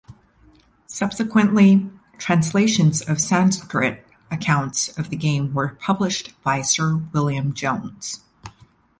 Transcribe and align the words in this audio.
Subsequently, 0.87 1.87
translations 2.17 3.03
of 3.03 3.19
Sanskrit 3.21 4.03
accounts 4.31 4.89
of 4.97 5.11
the 5.11 5.15
game 5.15 5.53
were 5.53 5.77
published 5.79 6.33
by 6.41 6.63
Sir 6.63 6.97
William 7.13 7.53
Jones. 7.53 8.21